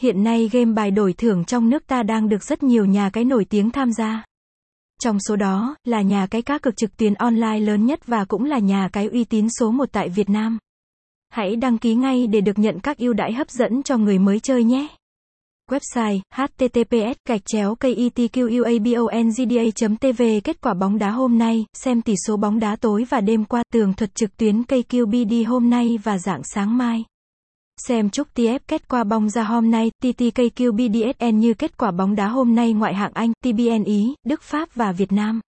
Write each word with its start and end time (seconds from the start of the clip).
hiện 0.00 0.24
nay 0.24 0.48
game 0.52 0.72
bài 0.72 0.90
đổi 0.90 1.12
thưởng 1.12 1.44
trong 1.44 1.70
nước 1.70 1.86
ta 1.86 2.02
đang 2.02 2.28
được 2.28 2.42
rất 2.42 2.62
nhiều 2.62 2.84
nhà 2.84 3.10
cái 3.10 3.24
nổi 3.24 3.44
tiếng 3.44 3.70
tham 3.70 3.92
gia. 3.92 4.24
Trong 5.02 5.18
số 5.28 5.36
đó, 5.36 5.76
là 5.84 6.02
nhà 6.02 6.26
cái 6.26 6.42
cá 6.42 6.58
cược 6.58 6.76
trực 6.76 6.96
tuyến 6.96 7.14
online 7.14 7.60
lớn 7.60 7.86
nhất 7.86 8.06
và 8.06 8.24
cũng 8.24 8.44
là 8.44 8.58
nhà 8.58 8.88
cái 8.92 9.06
uy 9.06 9.24
tín 9.24 9.46
số 9.58 9.70
1 9.70 9.92
tại 9.92 10.08
Việt 10.08 10.28
Nam. 10.28 10.58
Hãy 11.28 11.56
đăng 11.56 11.78
ký 11.78 11.94
ngay 11.94 12.26
để 12.26 12.40
được 12.40 12.58
nhận 12.58 12.80
các 12.80 12.98
ưu 12.98 13.12
đãi 13.12 13.32
hấp 13.32 13.50
dẫn 13.50 13.82
cho 13.82 13.96
người 13.96 14.18
mới 14.18 14.40
chơi 14.40 14.64
nhé. 14.64 14.88
Website 15.70 16.20
https 16.34 17.18
gạch 17.28 17.42
chéo 17.46 17.74
ketqabongda.tv 17.74 20.22
Kết 20.44 20.60
quả 20.60 20.74
bóng 20.74 20.98
đá 20.98 21.10
hôm 21.10 21.38
nay, 21.38 21.66
xem 21.74 22.02
tỷ 22.02 22.14
số 22.26 22.36
bóng 22.36 22.60
đá 22.60 22.76
tối 22.76 23.04
và 23.10 23.20
đêm 23.20 23.44
qua 23.44 23.62
tường 23.72 23.94
thuật 23.94 24.14
trực 24.14 24.36
tuyến 24.36 24.62
KQBD 24.62 25.48
hôm 25.48 25.70
nay 25.70 25.98
và 26.02 26.18
dạng 26.18 26.42
sáng 26.44 26.78
mai. 26.78 27.04
Xem 27.86 28.10
chúc 28.10 28.28
TF 28.34 28.58
kết 28.68 28.88
quả 28.88 29.04
bóng 29.04 29.28
ra 29.28 29.42
hôm 29.42 29.70
nay, 29.70 29.90
TTKQBDSN 30.02 31.30
như 31.30 31.54
kết 31.54 31.78
quả 31.78 31.90
bóng 31.90 32.14
đá 32.14 32.28
hôm 32.28 32.54
nay 32.54 32.72
ngoại 32.72 32.94
hạng 32.94 33.12
Anh, 33.14 33.32
TBN 33.44 33.84
Ý, 33.84 34.14
Đức 34.26 34.42
Pháp 34.42 34.74
và 34.74 34.92
Việt 34.92 35.12
Nam. 35.12 35.40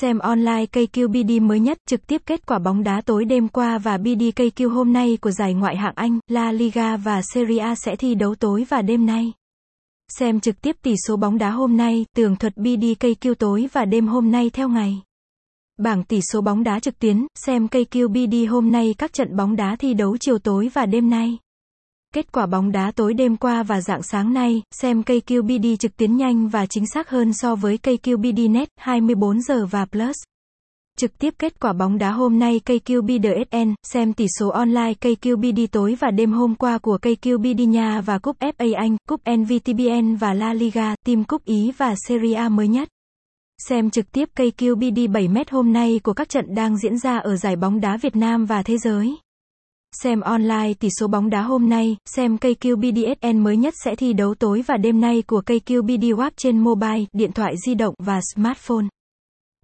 Xem 0.00 0.18
online 0.18 0.64
KQBD 0.72 1.46
mới 1.46 1.60
nhất, 1.60 1.78
trực 1.86 2.06
tiếp 2.06 2.22
kết 2.26 2.46
quả 2.46 2.58
bóng 2.58 2.82
đá 2.82 3.00
tối 3.06 3.24
đêm 3.24 3.48
qua 3.48 3.78
và 3.78 3.96
BDKQ 3.96 4.68
hôm 4.68 4.92
nay 4.92 5.18
của 5.20 5.30
giải 5.30 5.54
ngoại 5.54 5.76
hạng 5.76 5.94
Anh, 5.96 6.18
La 6.28 6.52
Liga 6.52 6.96
và 6.96 7.22
Serie 7.34 7.58
A 7.58 7.74
sẽ 7.74 7.96
thi 7.96 8.14
đấu 8.14 8.34
tối 8.34 8.64
và 8.68 8.82
đêm 8.82 9.06
nay. 9.06 9.32
Xem 10.18 10.40
trực 10.40 10.62
tiếp 10.62 10.76
tỷ 10.82 10.94
số 11.06 11.16
bóng 11.16 11.38
đá 11.38 11.50
hôm 11.50 11.76
nay, 11.76 12.06
tường 12.16 12.36
thuật 12.36 12.56
BDKQ 12.56 13.34
tối 13.34 13.68
và 13.72 13.84
đêm 13.84 14.08
hôm 14.08 14.30
nay 14.30 14.50
theo 14.50 14.68
ngày. 14.68 15.02
Bảng 15.78 16.04
tỷ 16.04 16.20
số 16.32 16.40
bóng 16.40 16.64
đá 16.64 16.80
trực 16.80 16.98
tuyến, 16.98 17.26
xem 17.34 17.66
KQBD 17.66 18.50
hôm 18.50 18.72
nay 18.72 18.94
các 18.98 19.12
trận 19.12 19.36
bóng 19.36 19.56
đá 19.56 19.76
thi 19.76 19.94
đấu 19.94 20.16
chiều 20.20 20.38
tối 20.38 20.70
và 20.74 20.86
đêm 20.86 21.10
nay. 21.10 21.38
Kết 22.14 22.32
quả 22.32 22.46
bóng 22.46 22.72
đá 22.72 22.92
tối 22.96 23.14
đêm 23.14 23.36
qua 23.36 23.62
và 23.62 23.80
dạng 23.80 24.02
sáng 24.02 24.32
nay, 24.32 24.62
xem 24.80 25.02
KQBD 25.02 25.76
trực 25.76 25.96
tuyến 25.96 26.16
nhanh 26.16 26.48
và 26.48 26.66
chính 26.66 26.84
xác 26.94 27.10
hơn 27.10 27.32
so 27.32 27.54
với 27.54 27.78
KQBD 27.82 28.52
Net, 28.52 28.68
24 28.76 29.42
giờ 29.42 29.66
và 29.66 29.84
Plus. 29.84 30.16
Trực 30.98 31.18
tiếp 31.18 31.34
kết 31.38 31.60
quả 31.60 31.72
bóng 31.72 31.98
đá 31.98 32.10
hôm 32.10 32.38
nay 32.38 32.60
KQBDSN, 32.64 33.74
xem 33.82 34.12
tỷ 34.12 34.26
số 34.38 34.48
online 34.48 34.92
KQBD 35.00 35.66
tối 35.72 35.96
và 36.00 36.10
đêm 36.10 36.32
hôm 36.32 36.54
qua 36.54 36.78
của 36.78 36.98
KQBD 37.02 37.68
Nha 37.68 38.00
và 38.00 38.18
Cúp 38.18 38.36
FA 38.38 38.74
Anh, 38.76 38.96
Cúp 39.08 39.20
NVTBN 39.36 40.16
và 40.16 40.34
La 40.34 40.52
Liga, 40.52 40.94
Team 41.06 41.24
Cúp 41.24 41.44
Ý 41.44 41.72
và 41.78 41.94
Serie 42.08 42.34
A 42.34 42.48
mới 42.48 42.68
nhất. 42.68 42.88
Xem 43.68 43.90
trực 43.90 44.12
tiếp 44.12 44.28
KQBD 44.36 45.12
7m 45.12 45.44
hôm 45.50 45.72
nay 45.72 46.00
của 46.02 46.12
các 46.12 46.28
trận 46.28 46.54
đang 46.54 46.76
diễn 46.78 46.98
ra 46.98 47.18
ở 47.18 47.36
giải 47.36 47.56
bóng 47.56 47.80
đá 47.80 47.96
Việt 47.96 48.16
Nam 48.16 48.44
và 48.44 48.62
thế 48.62 48.78
giới. 48.78 49.16
Xem 49.92 50.20
online 50.20 50.74
tỷ 50.80 50.88
số 51.00 51.06
bóng 51.08 51.30
đá 51.30 51.42
hôm 51.42 51.68
nay, 51.68 51.96
xem 52.06 52.36
KQBDSN 52.36 53.42
mới 53.42 53.56
nhất 53.56 53.74
sẽ 53.84 53.94
thi 53.94 54.12
đấu 54.12 54.34
tối 54.34 54.62
và 54.66 54.76
đêm 54.76 55.00
nay 55.00 55.22
của 55.26 55.42
KQBD 55.46 56.16
Wap 56.16 56.30
trên 56.36 56.58
mobile, 56.58 57.04
điện 57.12 57.32
thoại 57.32 57.54
di 57.66 57.74
động 57.74 57.94
và 57.98 58.20
smartphone. 58.34 58.84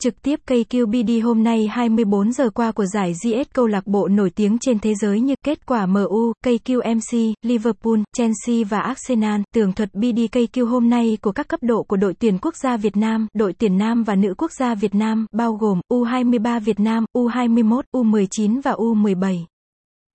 Trực 0.02 0.22
tiếp 0.22 0.40
KQBD 0.46 1.24
hôm 1.24 1.44
nay 1.44 1.66
24 1.66 2.32
giờ 2.32 2.50
qua 2.50 2.72
của 2.72 2.84
giải 2.86 3.12
GS 3.12 3.52
câu 3.54 3.66
lạc 3.66 3.86
bộ 3.86 4.08
nổi 4.08 4.30
tiếng 4.30 4.58
trên 4.60 4.78
thế 4.78 4.94
giới 4.94 5.20
như 5.20 5.34
kết 5.44 5.66
quả 5.66 5.86
MU, 5.86 6.32
KQMC, 6.44 7.32
Liverpool, 7.42 7.98
Chelsea 8.16 8.64
và 8.68 8.78
Arsenal, 8.80 9.40
tường 9.54 9.72
thuật 9.72 9.94
BDKQ 9.94 10.66
hôm 10.66 10.90
nay 10.90 11.18
của 11.22 11.32
các 11.32 11.48
cấp 11.48 11.60
độ 11.62 11.82
của 11.82 11.96
đội 11.96 12.14
tuyển 12.14 12.38
quốc 12.42 12.56
gia 12.56 12.76
Việt 12.76 12.96
Nam, 12.96 13.26
đội 13.34 13.52
tuyển 13.52 13.78
nam 13.78 14.02
và 14.02 14.14
nữ 14.14 14.34
quốc 14.38 14.50
gia 14.58 14.74
Việt 14.74 14.94
Nam, 14.94 15.26
bao 15.32 15.52
gồm 15.52 15.80
U23 15.92 16.60
Việt 16.60 16.80
Nam, 16.80 17.04
U21, 17.16 17.82
U19 17.92 18.60
và 18.62 18.72
U17. 18.72 19.44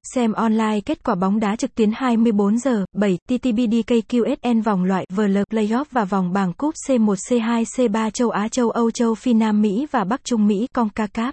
Xem 0.04 0.34
online 0.34 0.80
kết 0.86 1.04
quả 1.04 1.16
bóng 1.16 1.40
đá 1.40 1.56
trực 1.56 1.76
tuyến 1.76 1.92
24 1.96 2.58
giờ, 2.58 2.86
7, 2.98 3.18
TTBDKQSN 3.30 4.64
vòng 4.64 4.84
loại 4.84 5.06
VL 5.14 5.38
Playoff 5.52 5.86
và 5.92 6.06
vòng 6.06 6.34
bảng 6.34 6.54
cúp 6.54 6.74
C1 6.88 7.14
C2 7.14 7.64
C3 7.64 8.10
châu 8.10 8.30
Á 8.30 8.48
châu 8.48 8.70
Âu 8.70 8.92
châu 8.92 9.16
Phi 9.16 9.34
Nam 9.34 9.62
Mỹ 9.62 9.88
và 9.92 10.04
Bắc 10.04 10.24
Trung 10.24 10.48
Mỹ 10.48 10.68
CONCACAF. 10.74 11.32